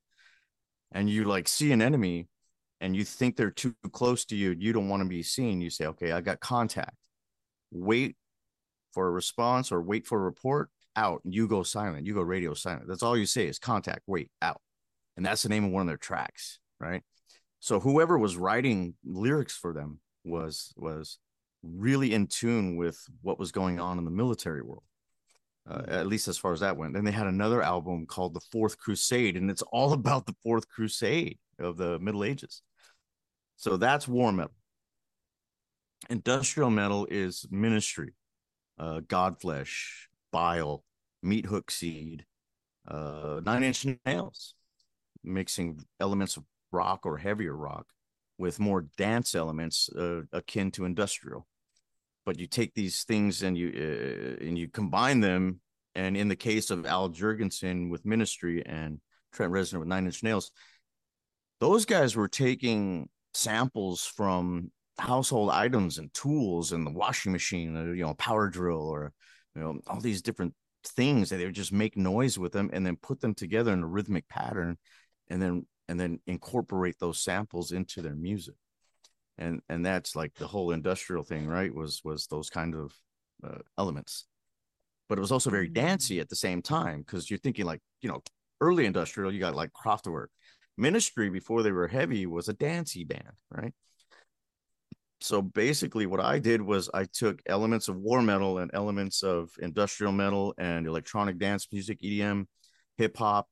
and 0.91 1.09
you 1.09 1.25
like 1.25 1.47
see 1.47 1.71
an 1.71 1.81
enemy 1.81 2.27
and 2.81 2.95
you 2.95 3.03
think 3.03 3.35
they're 3.35 3.51
too 3.51 3.75
close 3.91 4.25
to 4.25 4.35
you, 4.35 4.55
you 4.57 4.73
don't 4.73 4.89
want 4.89 5.01
to 5.01 5.09
be 5.09 5.23
seen. 5.23 5.61
You 5.61 5.69
say, 5.69 5.87
okay, 5.87 6.11
I 6.11 6.21
got 6.21 6.39
contact. 6.39 6.95
Wait 7.71 8.15
for 8.93 9.07
a 9.07 9.11
response 9.11 9.71
or 9.71 9.81
wait 9.81 10.05
for 10.05 10.19
a 10.19 10.23
report 10.23 10.69
out. 10.95 11.21
And 11.23 11.33
you 11.33 11.47
go 11.47 11.63
silent. 11.63 12.05
You 12.05 12.13
go 12.13 12.21
radio 12.21 12.53
silent. 12.53 12.87
That's 12.87 13.03
all 13.03 13.17
you 13.17 13.25
say 13.25 13.47
is 13.47 13.59
contact, 13.59 14.01
wait, 14.07 14.29
out. 14.41 14.61
And 15.17 15.25
that's 15.25 15.43
the 15.43 15.49
name 15.49 15.65
of 15.65 15.71
one 15.71 15.81
of 15.81 15.87
their 15.87 15.97
tracks, 15.97 16.59
right? 16.79 17.01
So 17.65 17.79
whoever 17.79 18.15
was 18.19 18.37
writing 18.37 18.93
lyrics 19.03 19.57
for 19.57 19.73
them 19.73 19.99
was 20.23 20.71
was 20.77 21.17
really 21.63 22.13
in 22.13 22.27
tune 22.27 22.75
with 22.75 23.03
what 23.23 23.39
was 23.39 23.51
going 23.51 23.79
on 23.79 23.97
in 23.97 24.05
the 24.05 24.11
military 24.11 24.61
world. 24.61 24.83
Uh, 25.67 25.81
hmm. 25.81 25.91
at 25.91 26.05
least 26.05 26.27
as 26.27 26.37
far 26.37 26.53
as 26.53 26.59
that 26.59 26.77
went. 26.77 26.93
Then 26.93 27.05
they 27.05 27.11
had 27.11 27.25
another 27.25 27.63
album 27.63 28.05
called 28.05 28.35
The 28.35 28.47
Fourth 28.51 28.77
Crusade, 28.77 29.35
and 29.35 29.49
it's 29.49 29.63
all 29.71 29.93
about 29.93 30.27
the 30.27 30.35
Fourth 30.43 30.69
Crusade 30.69 31.39
of 31.57 31.75
the 31.75 31.97
Middle 31.97 32.23
Ages. 32.23 32.61
So 33.55 33.77
that's 33.77 34.07
war 34.07 34.31
metal. 34.31 34.53
Industrial 36.07 36.69
metal 36.69 37.07
is 37.09 37.47
ministry, 37.49 38.13
uh, 38.77 38.99
Godflesh, 38.99 40.05
Bile, 40.31 40.83
Meathook 41.25 41.71
Seed, 41.71 42.25
uh, 42.87 43.41
Nine 43.43 43.63
Inch 43.63 43.87
Nails, 44.05 44.53
mixing 45.23 45.83
elements 45.99 46.37
of 46.37 46.43
rock 46.79 47.05
or 47.05 47.17
heavier 47.17 47.55
rock 47.55 47.85
with 48.37 48.59
more 48.59 48.81
dance 48.97 49.35
elements 49.35 49.89
uh, 49.89 50.21
akin 50.31 50.71
to 50.71 50.85
industrial. 50.85 51.47
But 52.25 52.39
you 52.39 52.47
take 52.47 52.73
these 52.73 53.03
things 53.03 53.43
and 53.43 53.57
you 53.57 53.67
uh, 53.69 54.45
and 54.45 54.57
you 54.57 54.67
combine 54.67 55.21
them. 55.21 55.61
And 55.93 56.17
in 56.17 56.27
the 56.27 56.35
case 56.49 56.71
of 56.73 56.85
Al 56.85 57.09
Jourgensen 57.09 57.89
with 57.89 58.05
Ministry 58.05 58.65
and 58.65 58.99
Trent 59.31 59.53
Reznor 59.53 59.79
with 59.79 59.87
Nine 59.87 60.05
Inch 60.05 60.23
Nails, 60.23 60.51
those 61.59 61.85
guys 61.85 62.15
were 62.15 62.27
taking 62.27 63.07
samples 63.33 64.05
from 64.05 64.71
household 64.97 65.49
items 65.51 65.97
and 65.97 66.13
tools 66.13 66.71
and 66.73 66.85
the 66.85 66.91
washing 66.91 67.31
machine, 67.31 67.77
or, 67.77 67.93
you 67.93 68.03
know, 68.03 68.13
power 68.15 68.49
drill, 68.49 68.89
or 68.89 69.13
you 69.55 69.61
know, 69.61 69.79
all 69.87 70.01
these 70.01 70.21
different 70.21 70.53
things 70.83 71.29
that 71.29 71.37
they 71.37 71.45
would 71.45 71.55
just 71.55 71.73
make 71.73 71.95
noise 71.97 72.37
with 72.37 72.51
them 72.51 72.69
and 72.73 72.85
then 72.85 72.97
put 72.97 73.19
them 73.21 73.33
together 73.33 73.71
in 73.73 73.83
a 73.83 73.87
rhythmic 73.87 74.27
pattern, 74.27 74.77
and 75.29 75.41
then 75.41 75.65
and 75.87 75.99
then 75.99 76.19
incorporate 76.27 76.95
those 76.99 77.21
samples 77.21 77.71
into 77.71 78.01
their 78.01 78.15
music. 78.15 78.55
And 79.37 79.61
and 79.69 79.85
that's 79.85 80.15
like 80.15 80.33
the 80.35 80.47
whole 80.47 80.71
industrial 80.71 81.23
thing, 81.23 81.47
right? 81.47 81.73
Was 81.73 82.01
was 82.03 82.27
those 82.27 82.49
kind 82.49 82.73
of 82.75 82.93
uh, 83.43 83.59
elements, 83.77 84.25
but 85.09 85.17
it 85.17 85.21
was 85.21 85.31
also 85.31 85.49
very 85.49 85.67
dancey 85.67 86.19
at 86.19 86.29
the 86.29 86.35
same 86.35 86.61
time 86.61 86.99
because 86.99 87.29
you're 87.29 87.39
thinking 87.39 87.65
like 87.65 87.81
you 88.01 88.09
know 88.09 88.21
early 88.61 88.85
industrial, 88.85 89.33
you 89.33 89.39
got 89.39 89.55
like 89.55 89.71
Kraftwerk 89.73 90.27
Ministry 90.77 91.29
before 91.29 91.63
they 91.63 91.71
were 91.71 91.87
heavy 91.87 92.25
was 92.25 92.49
a 92.49 92.53
dancey 92.53 93.03
band, 93.03 93.41
right? 93.49 93.73
So 95.21 95.41
basically, 95.41 96.05
what 96.05 96.19
I 96.19 96.39
did 96.39 96.61
was 96.61 96.89
I 96.93 97.05
took 97.05 97.41
elements 97.45 97.87
of 97.87 97.95
war 97.95 98.21
metal 98.21 98.57
and 98.59 98.69
elements 98.73 99.23
of 99.23 99.49
industrial 99.59 100.11
metal 100.11 100.53
and 100.57 100.85
electronic 100.85 101.39
dance 101.39 101.67
music, 101.71 102.01
EDM, 102.01 102.45
hip 102.97 103.17
hop, 103.17 103.47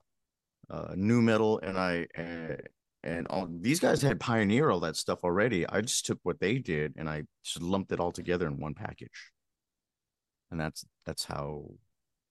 uh, 0.69 0.93
nu 0.95 1.21
metal, 1.21 1.59
and 1.59 1.77
I 1.77 2.07
uh, 2.17 2.55
and 3.03 3.27
all 3.27 3.47
these 3.49 3.79
guys 3.79 4.01
had 4.01 4.19
pioneer 4.19 4.69
all 4.69 4.79
that 4.81 4.95
stuff 4.95 5.23
already. 5.23 5.67
I 5.67 5.81
just 5.81 6.05
took 6.05 6.19
what 6.23 6.39
they 6.39 6.57
did 6.57 6.93
and 6.97 7.09
I 7.09 7.23
just 7.43 7.61
lumped 7.61 7.91
it 7.91 7.99
all 7.99 8.11
together 8.11 8.47
in 8.47 8.59
one 8.59 8.73
package, 8.73 9.31
and 10.51 10.59
that's 10.59 10.85
that's 11.05 11.25
how 11.25 11.65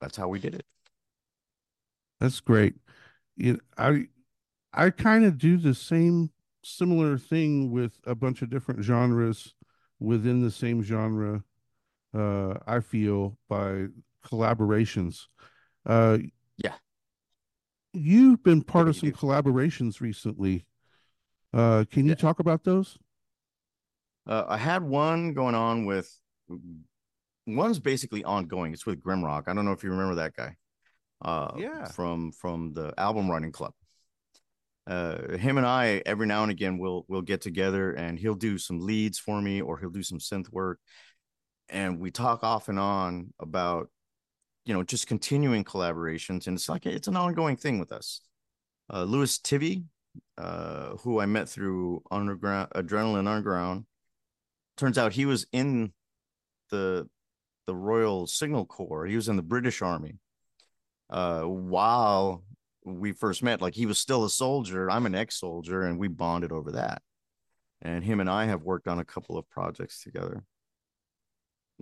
that's 0.01 0.17
how 0.17 0.29
we 0.29 0.39
did 0.39 0.55
it. 0.55 0.67
That's 2.21 2.41
great. 2.41 2.75
You 3.37 3.55
know, 3.55 3.59
I 3.77 4.07
I 4.73 4.91
kind 4.91 5.25
of 5.25 5.39
do 5.39 5.57
the 5.57 5.75
same 5.75 6.31
similar 6.65 7.19
thing 7.19 7.71
with 7.71 7.99
a 8.07 8.15
bunch 8.15 8.43
of 8.43 8.51
different 8.51 8.83
genres 8.83 9.55
within 9.99 10.43
the 10.43 10.51
same 10.51 10.83
genre. 10.83 11.43
Uh, 12.15 12.55
I 12.67 12.81
feel 12.81 13.39
by 13.49 13.87
collaborations. 14.25 15.27
Uh, 15.85 16.19
yeah, 16.59 16.75
you've 17.93 18.43
been 18.43 18.63
part 18.63 18.89
of 18.89 18.97
some 18.97 19.13
collaborations 19.13 20.01
recently. 20.01 20.67
Uh, 21.53 21.85
can 21.91 22.05
you 22.05 22.11
yeah. 22.11 22.17
talk 22.17 22.41
about 22.41 22.65
those? 22.65 22.99
Uh, 24.27 24.45
I 24.49 24.57
had 24.57 24.83
one 24.83 25.35
going 25.35 25.55
on 25.55 25.85
with 25.85 26.11
one's 27.47 27.81
basically 27.81 28.25
ongoing. 28.25 28.73
It's 28.73 28.87
with 28.87 29.03
Grimrock. 29.03 29.45
I 29.49 29.55
don't 29.55 29.65
know 29.65 29.73
if 29.73 29.83
you 29.83 29.91
remember 29.91 30.17
that 30.17 30.35
guy. 30.35 30.57
Uh, 31.21 31.53
yeah, 31.57 31.85
from 31.85 32.33
from 32.33 32.73
the 32.73 32.93
album 32.99 33.31
writing 33.31 33.53
club 33.53 33.73
uh, 34.87 35.37
him 35.37 35.59
and 35.59 35.67
I 35.67 36.03
every 36.07 36.27
now 36.27 36.43
and 36.43 36.51
again 36.51 36.79
we'll 36.79 37.05
we'll 37.09 37.23
get 37.23 37.41
together 37.41 37.93
and 37.93 38.19
he'll 38.19 38.35
do 38.35 38.59
some 38.59 38.81
leads 38.81 39.19
for 39.19 39.41
me 39.41 39.61
or 39.61 39.79
he'll 39.79 39.91
do 39.91 40.03
some 40.03 40.19
synth 40.19 40.51
work, 40.51 40.81
and 41.69 42.01
we 42.01 42.11
talk 42.11 42.43
off 42.43 42.69
and 42.69 42.79
on 42.79 43.33
about 43.39 43.91
you 44.65 44.75
know 44.75 44.83
just 44.83 45.07
continuing 45.07 45.65
collaborations 45.65 46.47
and 46.47 46.57
it's 46.57 46.69
like 46.69 46.87
it's 46.87 47.09
an 47.09 47.17
ongoing 47.17 47.57
thing 47.57 47.79
with 47.79 47.93
us. 47.93 48.21
Uh, 48.93 49.05
Lewis 49.05 49.39
Tivy, 49.39 49.85
uh, 50.39 50.97
who 50.99 51.21
I 51.21 51.27
met 51.27 51.49
through 51.49 52.03
underground 52.11 52.71
Adrenaline 52.75 53.29
Underground, 53.29 53.87
turns 54.77 54.99
out 54.99 55.13
he 55.13 55.27
was 55.27 55.47
in 55.53 55.93
the 56.71 57.09
the 57.67 57.75
Royal 57.75 58.27
Signal 58.27 58.67
Corps. 58.67 59.07
He 59.07 59.17
was 59.17 59.29
in 59.29 59.37
the 59.37 59.43
British 59.43 59.83
Army. 59.83 60.19
Uh, 61.11 61.43
while 61.43 62.43
we 62.85 63.13
first 63.13 63.43
met 63.43 63.61
like 63.61 63.75
he 63.75 63.87
was 63.87 63.99
still 63.99 64.25
a 64.25 64.31
soldier 64.31 64.91
i'm 64.91 65.07
an 65.07 65.15
ex-soldier 65.15 65.83
and 65.83 65.99
we 65.99 66.09
bonded 66.09 66.53
over 66.53 66.73
that 66.73 67.03
and 67.81 68.05
him 68.05 68.21
and 68.21 68.29
i 68.29 68.45
have 68.45 68.63
worked 68.63 68.89
on 68.89 68.99
a 68.99 69.05
couple 69.05 69.39
of 69.39 69.49
projects 69.49 70.03
together 70.03 70.43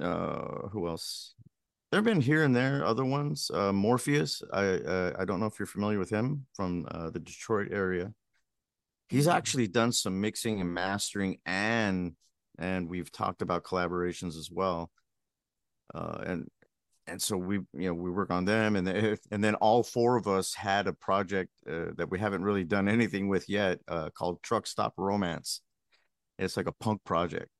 uh 0.00 0.68
who 0.68 0.86
else 0.86 1.34
there 1.90 1.98
have 1.98 2.04
been 2.04 2.20
here 2.20 2.44
and 2.44 2.54
there 2.54 2.84
other 2.84 3.04
ones 3.04 3.50
uh 3.52 3.72
morpheus 3.72 4.42
i 4.52 4.64
uh, 4.64 5.12
i 5.18 5.24
don't 5.24 5.40
know 5.40 5.46
if 5.46 5.58
you're 5.58 5.66
familiar 5.66 5.98
with 5.98 6.10
him 6.10 6.46
from 6.54 6.86
uh, 6.90 7.10
the 7.10 7.20
detroit 7.20 7.68
area. 7.72 8.12
He's 9.10 9.26
actually 9.26 9.66
done 9.66 9.90
some 9.90 10.20
mixing 10.20 10.60
and 10.60 10.72
mastering 10.72 11.38
and 11.44 12.14
and 12.58 12.88
we've 12.88 13.10
talked 13.10 13.42
about 13.42 13.64
collaborations 13.64 14.36
as 14.36 14.50
well. 14.52 14.92
Uh, 15.92 16.22
and 16.24 16.48
and 17.08 17.20
so 17.20 17.36
we 17.36 17.56
you 17.72 17.88
know 17.88 17.94
we 17.94 18.08
work 18.08 18.30
on 18.30 18.44
them 18.44 18.76
and 18.76 18.86
and 19.32 19.42
then 19.42 19.56
all 19.56 19.82
four 19.82 20.16
of 20.16 20.28
us 20.28 20.54
had 20.54 20.86
a 20.86 20.92
project 20.92 21.50
uh, 21.68 21.86
that 21.96 22.08
we 22.08 22.20
haven't 22.20 22.44
really 22.44 22.62
done 22.62 22.88
anything 22.88 23.26
with 23.28 23.48
yet 23.48 23.80
uh, 23.88 24.10
called 24.10 24.40
truck 24.44 24.68
stop 24.68 24.94
romance. 24.96 25.60
It's 26.38 26.56
like 26.56 26.68
a 26.68 26.72
punk 26.72 27.02
project 27.02 27.50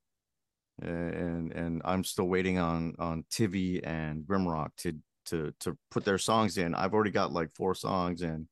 and 0.83 1.53
and 1.53 1.83
i'm 1.85 2.05
still 2.05 2.29
waiting 2.29 2.59
on 2.59 2.95
on 2.99 3.25
tivy 3.31 3.81
and 3.85 4.25
grimrock 4.25 4.71
to 4.77 4.95
to 5.27 5.53
to 5.61 5.77
put 5.91 6.05
their 6.05 6.19
songs 6.19 6.59
in 6.59 6.75
i've 6.75 6.95
already 6.95 7.11
got 7.11 7.33
like 7.33 7.51
four 7.55 7.75
songs 7.75 8.23
and 8.23 8.47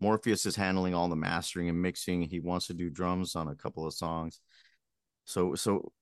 morpheus 0.00 0.46
is 0.46 0.56
handling 0.56 0.94
all 0.94 1.08
the 1.08 1.16
mastering 1.16 1.68
and 1.68 1.80
mixing 1.80 2.22
he 2.22 2.40
wants 2.40 2.66
to 2.66 2.74
do 2.74 2.90
drums 2.90 3.36
on 3.36 3.48
a 3.48 3.54
couple 3.54 3.86
of 3.86 3.94
songs 3.94 4.40
so 5.24 5.54
so 5.54 5.92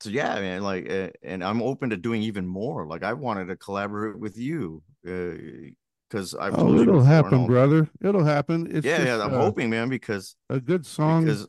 so 0.00 0.08
yeah, 0.08 0.34
man, 0.40 0.62
like, 0.62 0.90
uh, 0.90 1.08
and 1.22 1.44
I'm 1.44 1.60
open 1.60 1.90
to 1.90 1.96
doing 1.96 2.22
even 2.22 2.46
more. 2.46 2.86
Like, 2.86 3.02
I 3.02 3.12
wanted 3.12 3.48
to 3.48 3.56
collaborate 3.56 4.18
with 4.18 4.38
you 4.38 4.82
because 5.02 6.34
uh, 6.34 6.40
I've 6.40 6.54
oh, 6.58 6.80
it'll 6.80 7.02
happen, 7.02 7.46
brother. 7.46 7.88
It'll 8.02 8.24
happen. 8.24 8.66
It's 8.70 8.86
yeah, 8.86 8.96
just, 8.96 9.06
yeah. 9.08 9.22
I'm 9.22 9.34
uh, 9.34 9.38
hoping, 9.38 9.68
man, 9.68 9.90
because 9.90 10.36
a 10.48 10.58
good 10.58 10.86
song 10.86 11.26
because 11.26 11.46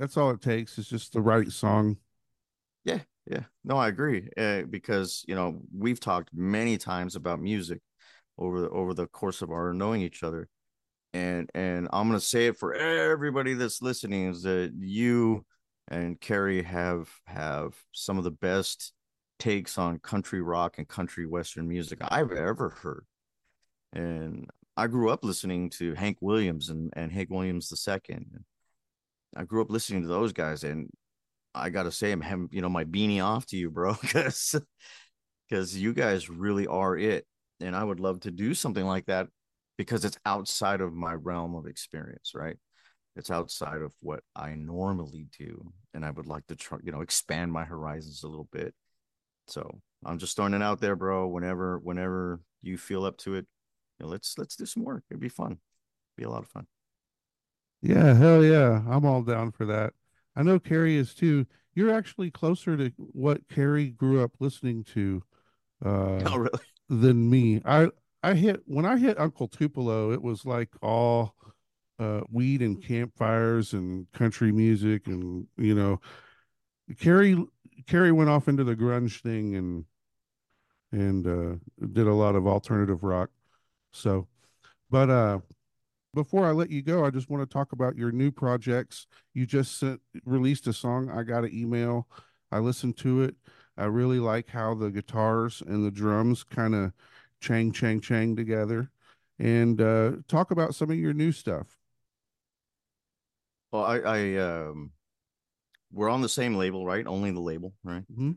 that's 0.00 0.16
all 0.16 0.30
it 0.30 0.40
takes. 0.40 0.76
Is 0.78 0.88
just 0.88 1.12
the 1.12 1.20
right 1.20 1.50
song. 1.52 1.98
Yeah, 2.88 3.00
yeah. 3.26 3.44
No, 3.64 3.76
I 3.76 3.88
agree. 3.88 4.28
Uh, 4.36 4.62
because 4.62 5.24
you 5.28 5.34
know 5.34 5.60
we've 5.76 6.00
talked 6.00 6.30
many 6.32 6.78
times 6.78 7.16
about 7.16 7.40
music 7.40 7.80
over 8.38 8.60
the, 8.62 8.70
over 8.70 8.94
the 8.94 9.06
course 9.06 9.42
of 9.42 9.50
our 9.50 9.72
knowing 9.74 10.02
each 10.02 10.22
other, 10.22 10.48
and 11.12 11.50
and 11.54 11.88
I'm 11.92 12.08
gonna 12.08 12.20
say 12.20 12.46
it 12.46 12.58
for 12.58 12.74
everybody 12.74 13.54
that's 13.54 13.82
listening 13.82 14.28
is 14.30 14.42
that 14.42 14.72
you 14.78 15.44
and 15.88 16.20
Kerry 16.20 16.62
have 16.62 17.08
have 17.26 17.74
some 17.92 18.18
of 18.18 18.24
the 18.24 18.30
best 18.30 18.92
takes 19.38 19.78
on 19.78 19.98
country 20.00 20.42
rock 20.42 20.78
and 20.78 20.88
country 20.88 21.26
western 21.26 21.68
music 21.68 21.98
I've 22.02 22.32
ever 22.32 22.70
heard. 22.70 23.04
And 23.92 24.48
I 24.76 24.86
grew 24.86 25.10
up 25.10 25.24
listening 25.24 25.70
to 25.70 25.94
Hank 25.94 26.18
Williams 26.20 26.70
and, 26.70 26.92
and 26.96 27.12
Hank 27.12 27.30
Williams 27.30 27.70
II. 27.70 28.44
I 29.36 29.44
grew 29.44 29.62
up 29.62 29.70
listening 29.70 30.02
to 30.02 30.08
those 30.08 30.32
guys, 30.32 30.64
and 30.64 30.90
I 31.58 31.70
gotta 31.70 31.92
say, 31.92 32.12
I'm 32.12 32.20
having, 32.20 32.48
you 32.52 32.62
know 32.62 32.68
my 32.68 32.84
beanie 32.84 33.22
off 33.22 33.46
to 33.46 33.56
you, 33.56 33.70
bro, 33.70 33.94
because 34.00 34.54
because 35.48 35.76
you 35.76 35.94
guys 35.94 36.30
really 36.30 36.66
are 36.66 36.96
it, 36.96 37.26
and 37.60 37.74
I 37.76 37.84
would 37.84 38.00
love 38.00 38.20
to 38.20 38.30
do 38.30 38.54
something 38.54 38.84
like 38.84 39.06
that 39.06 39.28
because 39.76 40.04
it's 40.04 40.18
outside 40.26 40.80
of 40.80 40.92
my 40.92 41.14
realm 41.14 41.54
of 41.54 41.66
experience, 41.66 42.32
right? 42.34 42.56
it's 43.18 43.30
outside 43.32 43.82
of 43.82 43.92
what 44.00 44.20
I 44.36 44.54
normally 44.54 45.26
do, 45.36 45.72
and 45.92 46.04
I 46.04 46.10
would 46.10 46.26
like 46.26 46.46
to 46.46 46.56
try, 46.56 46.78
you 46.84 46.92
know, 46.92 47.00
expand 47.00 47.52
my 47.52 47.64
horizons 47.64 48.22
a 48.22 48.28
little 48.28 48.48
bit. 48.52 48.72
So 49.48 49.80
I'm 50.04 50.18
just 50.18 50.36
throwing 50.36 50.54
it 50.54 50.62
out 50.62 50.80
there, 50.80 50.94
bro. 50.94 51.26
Whenever, 51.26 51.78
whenever 51.78 52.40
you 52.62 52.78
feel 52.78 53.04
up 53.04 53.18
to 53.18 53.34
it, 53.34 53.46
you 53.98 54.06
know, 54.06 54.12
let's 54.12 54.38
let's 54.38 54.54
do 54.54 54.66
some 54.66 54.84
work. 54.84 55.02
It'd 55.10 55.20
be 55.20 55.28
fun. 55.28 55.52
It'd 55.52 55.58
be 56.16 56.24
a 56.24 56.30
lot 56.30 56.44
of 56.44 56.48
fun. 56.48 56.68
Yeah, 57.82 58.14
hell 58.14 58.44
yeah. 58.44 58.82
I'm 58.88 59.04
all 59.04 59.22
down 59.22 59.50
for 59.50 59.66
that. 59.66 59.94
I 60.38 60.42
know 60.44 60.60
Carrie 60.60 60.96
is 60.96 61.14
too. 61.14 61.46
You're 61.74 61.92
actually 61.92 62.30
closer 62.30 62.76
to 62.76 62.92
what 62.96 63.48
Carrie 63.48 63.90
grew 63.90 64.22
up 64.22 64.30
listening 64.38 64.84
to 64.94 65.22
uh 65.84 66.20
oh, 66.26 66.38
really? 66.38 66.60
than 66.88 67.28
me. 67.28 67.60
I 67.64 67.88
I 68.22 68.34
hit 68.34 68.62
when 68.64 68.86
I 68.86 68.98
hit 68.98 69.18
Uncle 69.18 69.48
Tupelo, 69.48 70.12
it 70.12 70.22
was 70.22 70.46
like 70.46 70.70
all 70.80 71.34
uh 71.98 72.20
weed 72.30 72.62
and 72.62 72.80
campfires 72.80 73.72
and 73.72 74.06
country 74.12 74.52
music 74.52 75.08
and 75.08 75.48
you 75.56 75.74
know 75.74 76.00
Carrie 77.00 77.44
Carrie 77.88 78.12
went 78.12 78.30
off 78.30 78.46
into 78.46 78.62
the 78.62 78.76
grunge 78.76 79.20
thing 79.20 79.56
and 79.56 79.84
and 80.92 81.26
uh 81.26 81.56
did 81.92 82.06
a 82.06 82.14
lot 82.14 82.36
of 82.36 82.46
alternative 82.46 83.02
rock. 83.02 83.30
So, 83.90 84.28
but 84.88 85.10
uh 85.10 85.40
before 86.18 86.44
I 86.44 86.50
let 86.50 86.68
you 86.68 86.82
go, 86.82 87.04
I 87.04 87.10
just 87.10 87.30
want 87.30 87.48
to 87.48 87.52
talk 87.52 87.70
about 87.70 87.94
your 87.94 88.10
new 88.10 88.32
projects. 88.32 89.06
You 89.34 89.46
just 89.46 89.78
sent, 89.78 90.00
released 90.24 90.66
a 90.66 90.72
song. 90.72 91.08
I 91.08 91.22
got 91.22 91.44
an 91.44 91.54
email. 91.54 92.08
I 92.50 92.58
listened 92.58 92.96
to 92.98 93.22
it. 93.22 93.36
I 93.76 93.84
really 93.84 94.18
like 94.18 94.48
how 94.48 94.74
the 94.74 94.90
guitars 94.90 95.62
and 95.64 95.86
the 95.86 95.92
drums 95.92 96.42
kind 96.42 96.74
of 96.74 96.90
chang, 97.40 97.70
chang, 97.70 98.00
chang 98.00 98.34
together. 98.34 98.90
And 99.38 99.80
uh, 99.80 100.12
talk 100.26 100.50
about 100.50 100.74
some 100.74 100.90
of 100.90 100.98
your 100.98 101.14
new 101.14 101.30
stuff. 101.30 101.76
Well, 103.70 103.84
I, 103.84 103.98
I 103.98 104.36
um, 104.38 104.90
we're 105.92 106.08
on 106.08 106.20
the 106.20 106.28
same 106.28 106.56
label, 106.56 106.84
right? 106.84 107.06
Only 107.06 107.30
the 107.30 107.38
label, 107.38 107.74
right? 107.84 108.02
Mm-hmm. 108.10 108.32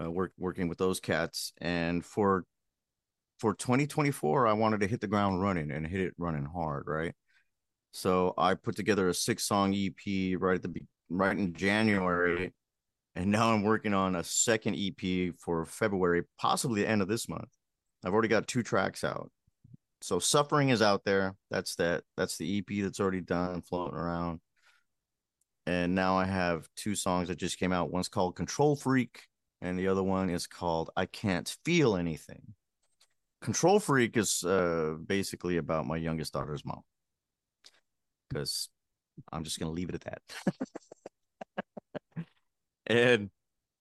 Uh, 0.00 0.10
work 0.10 0.32
working 0.36 0.66
with 0.66 0.78
those 0.78 0.98
cats, 0.98 1.52
and 1.60 2.04
for 2.04 2.46
for 3.42 3.54
2024, 3.54 4.46
I 4.46 4.52
wanted 4.52 4.78
to 4.82 4.86
hit 4.86 5.00
the 5.00 5.08
ground 5.08 5.42
running 5.42 5.72
and 5.72 5.84
hit 5.84 6.00
it 6.00 6.14
running 6.16 6.44
hard, 6.44 6.84
right? 6.86 7.12
So 7.90 8.34
I 8.38 8.54
put 8.54 8.76
together 8.76 9.08
a 9.08 9.14
six 9.14 9.42
song 9.42 9.74
EP 9.74 10.40
right 10.40 10.54
at 10.54 10.62
the 10.62 10.72
right 11.10 11.36
in 11.36 11.52
January, 11.52 12.52
and 13.16 13.32
now 13.32 13.52
I'm 13.52 13.64
working 13.64 13.94
on 13.94 14.14
a 14.14 14.22
second 14.22 14.76
EP 14.76 15.34
for 15.40 15.66
February, 15.66 16.22
possibly 16.38 16.82
the 16.82 16.88
end 16.88 17.02
of 17.02 17.08
this 17.08 17.28
month. 17.28 17.48
I've 18.04 18.12
already 18.12 18.28
got 18.28 18.46
two 18.46 18.62
tracks 18.62 19.02
out. 19.02 19.28
So 20.02 20.20
suffering 20.20 20.68
is 20.68 20.80
out 20.80 21.02
there. 21.04 21.34
That's 21.50 21.74
that. 21.76 22.04
That's 22.16 22.36
the 22.36 22.58
EP 22.58 22.84
that's 22.84 23.00
already 23.00 23.22
done, 23.22 23.62
floating 23.62 23.98
around. 23.98 24.38
And 25.66 25.96
now 25.96 26.16
I 26.16 26.26
have 26.26 26.68
two 26.76 26.94
songs 26.94 27.26
that 27.26 27.38
just 27.38 27.58
came 27.58 27.72
out. 27.72 27.90
One's 27.90 28.08
called 28.08 28.36
Control 28.36 28.76
Freak, 28.76 29.24
and 29.60 29.76
the 29.76 29.88
other 29.88 30.04
one 30.04 30.30
is 30.30 30.46
called 30.46 30.90
I 30.96 31.06
Can't 31.06 31.56
Feel 31.64 31.96
Anything. 31.96 32.54
Control 33.42 33.80
Freak 33.80 34.16
is 34.16 34.44
uh, 34.44 34.94
basically 35.04 35.56
about 35.56 35.86
my 35.86 35.96
youngest 35.96 36.32
daughter's 36.32 36.64
mom. 36.64 36.82
Because 38.28 38.68
I'm 39.32 39.44
just 39.44 39.58
gonna 39.58 39.72
leave 39.72 39.90
it 39.90 39.96
at 39.96 40.22
that. 42.16 42.26
and 42.86 43.30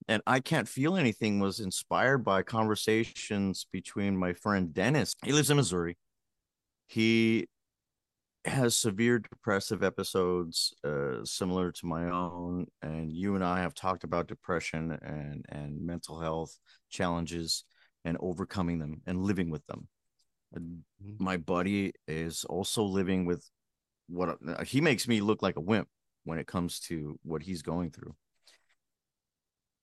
and 0.08 0.22
I 0.25 0.39
can't 0.39 0.68
feel 0.68 0.98
anything 0.98 1.39
was 1.39 1.60
inspired 1.60 2.25
by 2.25 2.41
conversations 2.41 3.68
between 3.72 4.18
my 4.18 4.34
friend 4.34 4.74
Dennis. 4.74 5.13
He 5.24 5.32
lives 5.32 5.50
in 5.50 5.58
Missouri. 5.58 5.98
He 6.88 7.48
has 8.46 8.75
severe 8.75 9.20
depressive 9.20 9.84
episodes 9.84 10.74
uh, 10.84 11.24
similar 11.24 11.72
to 11.72 11.86
my 11.86 12.10
own 12.10 12.65
and 12.82 13.13
you 13.13 13.36
and 13.36 13.44
i 13.44 13.60
have 13.60 13.75
talked 13.75 14.03
about 14.03 14.25
depression 14.25 14.98
and 15.03 15.46
and 15.50 15.80
mental 15.80 16.20
health 16.20 16.58
challenges 16.89 17.66
and 18.05 18.18
overcoming 18.20 18.79
them 18.79 19.01
and 19.05 19.22
living 19.22 19.50
with 19.50 19.66
them. 19.68 19.87
Mm-hmm. 20.57 21.24
My 21.24 21.37
buddy 21.37 21.94
is 22.07 22.44
also 22.46 22.83
living 22.83 23.25
with 23.25 23.48
what 24.07 24.37
he 24.66 24.81
makes 24.81 25.07
me 25.07 25.22
look 25.22 25.42
like 25.42 25.55
a 25.55 25.61
wimp 25.61 25.87
when 26.24 26.40
it 26.40 26.48
comes 26.48 26.79
to 26.81 27.20
what 27.24 27.42
he's 27.42 27.61
going 27.61 27.92
through. 27.92 28.16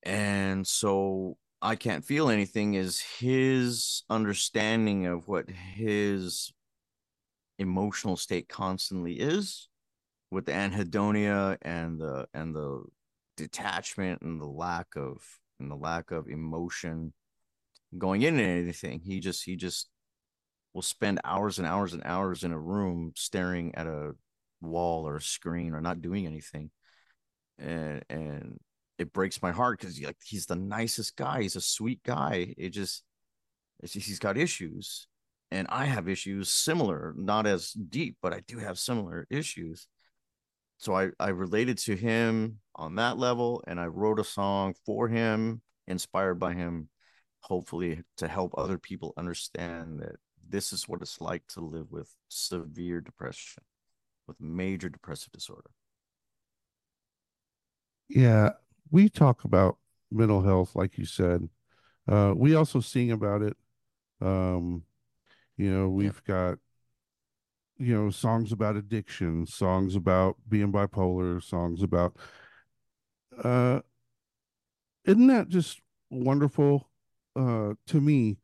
And 0.03 0.67
so 0.67 1.37
I 1.61 1.77
can't 1.77 2.05
feel 2.05 2.31
anything 2.31 2.75
is 2.75 3.01
his 3.01 4.05
understanding 4.09 5.07
of 5.07 5.27
what 5.27 5.51
his 5.51 6.53
emotional 7.59 8.17
state 8.17 8.49
constantly 8.49 9.15
is 9.15 9.69
with 10.31 10.47
the 10.47 10.53
anhedonia 10.53 11.57
and 11.63 11.99
the 12.01 12.29
and 12.33 12.55
the 12.55 12.85
detachment 13.37 14.23
and 14.23 14.41
the 14.41 14.47
lack 14.47 14.87
of 14.97 15.21
and 15.59 15.71
the 15.71 15.77
lack 15.77 16.11
of 16.11 16.29
emotion 16.29 17.13
going 17.97 18.23
into 18.23 18.43
anything. 18.43 19.01
He 19.01 19.21
just 19.21 19.45
he 19.45 19.57
just 19.57 19.89
will 20.75 20.83
spend 20.83 21.21
hours 21.25 21.59
and 21.59 21.67
hours 21.67 21.95
and 21.95 22.03
hours 22.05 22.45
in 22.45 22.53
a 22.53 22.59
room 22.59 23.13
staring 23.17 23.75
at 23.75 23.87
a 23.87 24.13
wall 24.61 25.09
or 25.09 25.17
a 25.17 25.23
screen 25.23 25.75
or 25.75 25.81
not 25.81 26.03
doing 26.03 26.27
anything. 26.27 26.71
And 27.59 28.05
and 28.11 28.59
it 28.99 29.13
breaks 29.13 29.41
my 29.41 29.53
heart 29.53 29.79
because 29.79 30.01
like 30.03 30.17
he's 30.23 30.47
the 30.47 30.57
nicest 30.57 31.17
guy. 31.17 31.43
He's 31.43 31.57
a 31.57 31.61
sweet 31.61 32.03
guy. 32.03 32.55
It 32.59 32.71
just, 32.71 33.05
he's 33.81 34.19
got 34.19 34.37
issues. 34.37 35.07
And 35.51 35.67
I 35.71 35.87
have 35.87 36.09
issues 36.09 36.51
similar, 36.51 37.15
not 37.17 37.47
as 37.47 37.73
deep, 37.73 38.17
but 38.21 38.35
I 38.35 38.41
do 38.47 38.59
have 38.59 38.79
similar 38.79 39.27
issues. 39.31 39.87
So 40.77 40.95
I, 40.95 41.11
I 41.19 41.29
related 41.29 41.79
to 41.79 41.97
him 41.97 42.59
on 42.75 42.97
that 42.97 43.19
level 43.19 43.63
and 43.67 43.81
I 43.81 43.87
wrote 43.87 44.21
a 44.21 44.25
song 44.25 44.75
for 44.85 45.09
him, 45.09 45.63
inspired 45.87 46.39
by 46.39 46.55
him 46.55 46.89
hopefully 47.41 48.03
to 48.17 48.29
help 48.29 48.55
other 48.57 48.79
people 48.79 49.15
understand 49.17 50.01
that 50.01 50.17
this 50.49 50.73
is 50.73 50.89
what 50.89 51.03
it's 51.03 51.21
like 51.21 51.47
to 51.49 51.61
live 51.61 51.91
with 51.91 52.15
severe 52.29 53.01
depression, 53.01 53.63
with 54.27 54.41
major 54.41 54.89
depressive 54.89 55.33
disorder. 55.33 55.71
Yeah, 58.09 58.51
we 58.91 59.09
talk 59.09 59.45
about 59.45 59.77
mental 60.11 60.43
health, 60.43 60.75
like 60.75 60.97
you 60.97 61.05
said. 61.05 61.49
Uh, 62.07 62.33
we 62.35 62.55
also 62.55 62.81
sing 62.81 63.11
about 63.11 63.43
it. 63.43 63.57
Um, 64.21 64.85
you 65.57 65.71
know, 65.71 65.89
we've 65.89 66.23
got 66.25 66.59
you 67.77 67.95
know 67.95 68.11
songs 68.11 68.51
about 68.53 68.77
addiction, 68.77 69.47
songs 69.47 69.95
about 69.95 70.37
being 70.49 70.73
bipolar, 70.73 71.43
songs 71.43 71.83
about. 71.83 72.17
Uh, 73.43 73.81
isn't 75.05 75.27
that 75.29 75.49
just 75.49 75.81
wonderful 76.11 76.89
uh, 77.37 77.75
to 77.87 78.01
me 78.01 78.39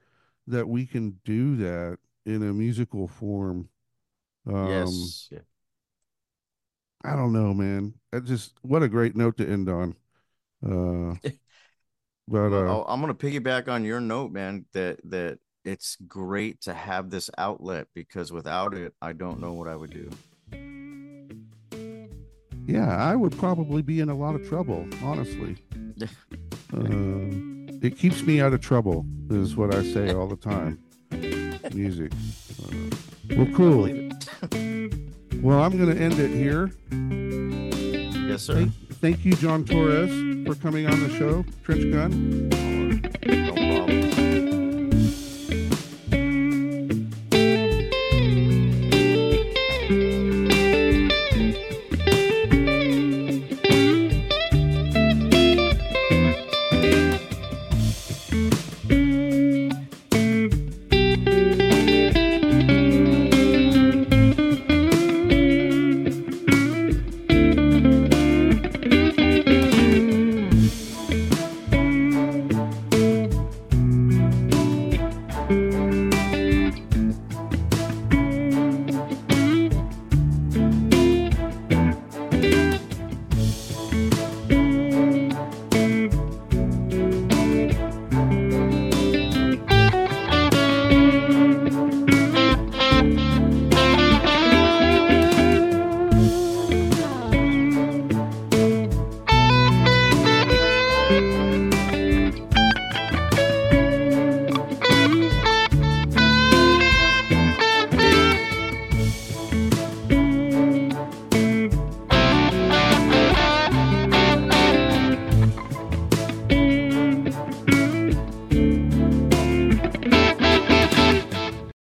that 0.47 0.69
we 0.69 0.87
can 0.87 1.19
do 1.25 1.57
that 1.57 1.99
in 2.27 2.43
a 2.43 2.53
musical 2.53 3.09
form. 3.09 3.69
Um, 4.47 4.69
yes. 4.69 5.31
I 7.05 7.17
don't 7.17 7.33
know, 7.33 7.53
man. 7.53 7.95
That 8.13 8.25
just 8.25 8.55
what 8.63 8.83
a 8.83 8.89
great 8.89 9.15
note 9.15 9.37
to 9.37 9.49
end 9.49 9.69
on. 9.69 9.95
Uh, 10.65 11.15
but 12.29 12.53
uh, 12.53 12.83
I'm 12.85 13.01
gonna 13.01 13.15
piggyback 13.15 13.69
on 13.69 13.85
your 13.85 14.01
note, 14.01 14.33
man. 14.33 14.65
That 14.73 15.01
that 15.11 15.39
it's 15.65 15.97
great 16.09 16.63
to 16.63 16.73
have 16.73 17.11
this 17.11 17.31
outlet 17.37 17.89
because 17.95 18.33
without 18.33 18.75
it, 18.75 18.95
I 19.03 19.13
don't 19.13 19.41
know 19.41 19.53
what 19.53 19.69
I 19.69 19.77
would 19.77 19.91
do. 19.91 20.11
Yeah, 22.67 22.97
I 22.97 23.15
would 23.15 23.37
probably 23.37 23.83
be 23.83 24.01
in 24.01 24.09
a 24.09 24.15
lot 24.15 24.35
of 24.35 24.49
trouble, 24.49 24.89
honestly. 25.03 25.57
uh, 26.73 27.51
it 27.85 27.99
keeps 27.99 28.23
me 28.23 28.41
out 28.41 28.55
of 28.55 28.61
trouble 28.63 29.05
is 29.29 29.57
what 29.57 29.75
I 29.75 29.83
say 29.83 30.13
all 30.15 30.27
the 30.27 30.37
time. 30.37 30.79
Music. 31.75 32.13
Uh, 32.63 32.97
well, 33.37 33.47
cool. 33.55 33.83
well, 35.43 35.63
I'm 35.63 35.77
going 35.77 35.95
to 35.95 36.01
end 36.01 36.19
it 36.19 36.31
here. 36.31 36.73
Yes, 38.27 38.43
sir. 38.43 38.55
Thank, 38.55 38.73
thank, 39.01 39.25
you, 39.25 39.35
John 39.35 39.65
Torres, 39.65 40.47
for 40.47 40.55
coming 40.61 40.87
on 40.87 40.99
the 41.01 41.11
show. 41.19 41.45
Trench 41.63 41.93
Gun. 41.93 42.74